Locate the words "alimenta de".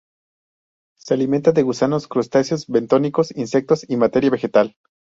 1.13-1.61